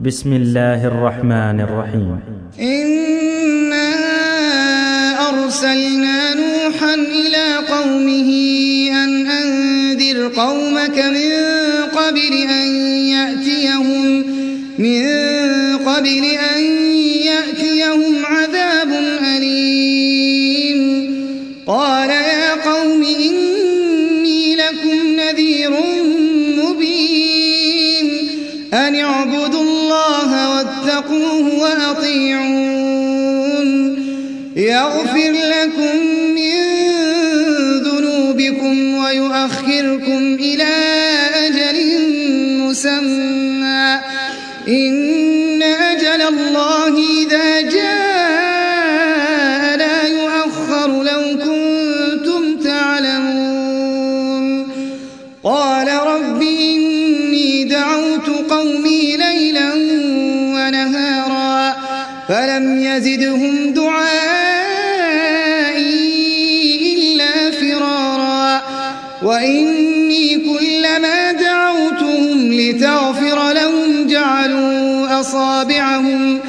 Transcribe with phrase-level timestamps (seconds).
[0.00, 2.20] بسم الله الرحمن الرحيم.
[2.60, 3.90] إنا
[5.28, 8.30] أرسلنا نوحا إلى قومه
[9.04, 11.32] أن أنذر قومك من
[11.98, 12.66] قبل أن
[13.10, 14.24] يأتيهم
[14.78, 15.02] من
[15.82, 16.24] قبل
[16.54, 16.77] أن
[29.28, 32.88] اعبدوا الله واتقوه وأطيعون.
[34.56, 35.96] يغفر لكم
[36.34, 36.54] من
[37.82, 40.74] ذنوبكم ويؤخركم إلى
[41.46, 41.78] أجل
[42.60, 44.00] مسمى.
[44.68, 47.97] إن أجل الله إذا جاء
[62.28, 64.18] فلم يزدهم دعائي
[66.94, 68.62] إلا فرارا.
[69.22, 76.40] وإني كلما دعوتهم لتغفر لهم جعلوا أصابعهم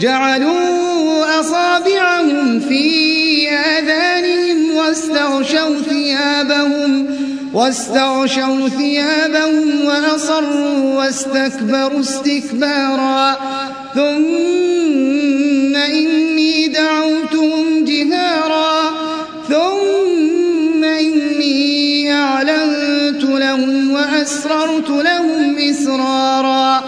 [0.00, 7.06] جعلوا أصابعهم في آذانهم واستغشوا ثيابهم
[7.54, 13.36] واستغشوا ثيابهم وأصروا واستكبروا استكبارا.
[13.94, 14.57] ثم
[24.18, 26.82] وأسررت لهم إسرارا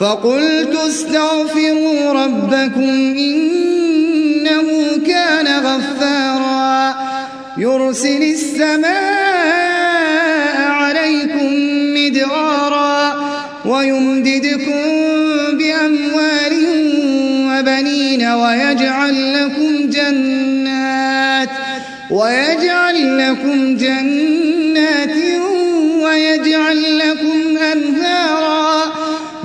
[0.00, 4.62] فقلت استغفروا ربكم إنه
[5.06, 6.94] كان غفارا
[7.58, 8.90] يرسل السماء
[10.68, 11.50] عليكم
[11.94, 13.14] مدرارا
[13.64, 14.82] ويمددكم
[15.52, 16.54] بأموال
[17.48, 21.48] وبنين ويجعل لكم جنات
[22.10, 24.49] ويجعل لكم جنات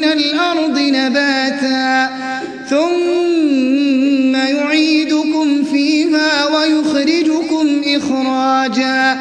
[0.00, 2.10] من الأرض نباتا
[2.70, 9.18] ثم يعيدكم فيها ويخرجكم إخراجا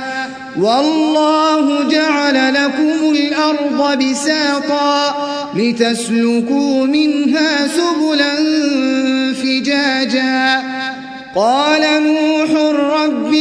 [0.59, 5.15] والله جعل لكم الأرض بساطا
[5.55, 8.35] لتسلكوا منها سبلا
[9.33, 10.63] فجاجا
[11.35, 13.33] قال نوح رب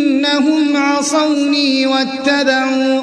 [0.00, 3.02] إنهم عصوني واتبعوا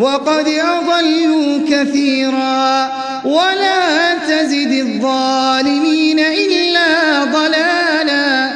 [0.00, 2.92] وقد أضلوا كثيرا
[3.24, 8.52] ولا تزد الظالمين إلا ضلالا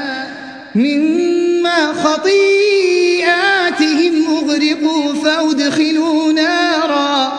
[0.75, 3.45] مما خطيئاتهم
[4.37, 7.33] أغرقوا فأدخلوا نارا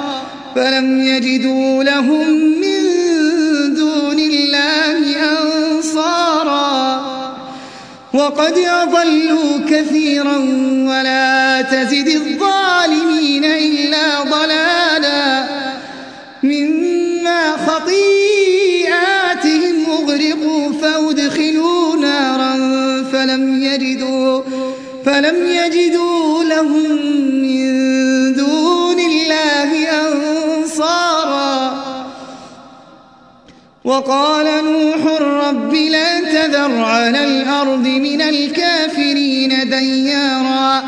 [0.55, 2.29] فلم يجدوا لهم
[2.61, 2.64] من
[8.15, 10.37] وقد أضلوا كثيرا
[10.87, 15.45] ولا تزد الظالمين إلا ضلالا
[16.43, 19.05] مما خطيئاتهم
[19.91, 22.53] أغرقوا فأدخلوا نارا
[23.11, 24.41] فلم يجدوا
[25.05, 26.91] فلم يجدوا لهم
[27.41, 27.73] من
[28.33, 31.85] دون الله أنصارا
[33.85, 36.14] وقال نوح رب لا
[36.47, 40.83] تذر على الأرض من الكافرين ديارا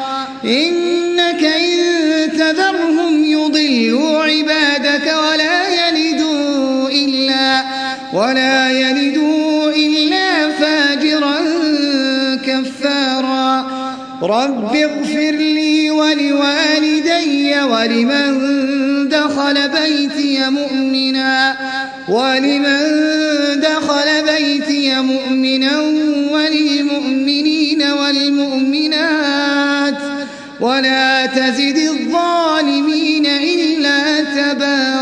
[0.46, 7.64] إنك إن تذرهم يضلوا عبادك ولا يلدوا إلا
[8.14, 11.38] ولا يلدوا إلا فاجرا
[12.46, 13.68] كفارا
[14.22, 18.58] رب اغفر لي ولوالدي ولمن
[19.10, 21.56] دخل بيتي مؤمنا
[22.10, 22.80] ولمن
[23.60, 24.67] دخل بيتي
[25.02, 25.82] مؤمنا
[26.32, 29.38] وللمؤمنين والمؤمنات
[30.62, 34.97] ولا تزد الظالمين إلا تبارا